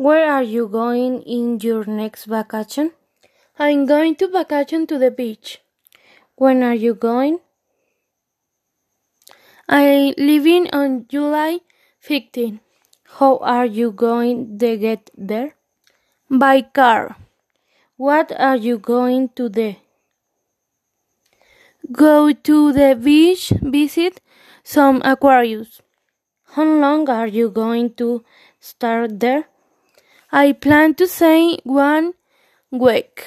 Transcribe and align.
Where 0.00 0.32
are 0.32 0.42
you 0.42 0.66
going 0.66 1.20
in 1.24 1.60
your 1.60 1.84
next 1.84 2.24
vacation? 2.24 2.92
I'm 3.58 3.84
going 3.84 4.14
to 4.16 4.28
vacation 4.28 4.86
to 4.86 4.98
the 4.98 5.10
beach. 5.10 5.60
When 6.36 6.62
are 6.62 6.74
you 6.74 6.94
going? 6.94 7.40
I'm 9.68 10.14
leaving 10.16 10.70
on 10.72 11.04
July 11.06 11.58
15. 11.98 12.60
How 13.18 13.36
are 13.42 13.66
you 13.66 13.92
going 13.92 14.56
to 14.56 14.78
get 14.78 15.10
there? 15.14 15.56
By 16.30 16.62
car. 16.62 17.16
What 17.98 18.32
are 18.32 18.56
you 18.56 18.78
going 18.78 19.28
to 19.36 19.50
do? 19.50 19.76
Go 21.92 22.32
to 22.32 22.72
the 22.72 22.96
beach, 22.96 23.52
visit 23.60 24.22
some 24.64 25.02
aquariums. 25.04 25.82
How 26.56 26.64
long 26.64 27.10
are 27.10 27.26
you 27.26 27.50
going 27.50 27.92
to 27.96 28.24
start 28.60 29.20
there? 29.20 29.44
I 30.32 30.52
plan 30.52 30.94
to 30.94 31.08
stay 31.08 31.58
one 31.64 32.14
week. 32.70 33.26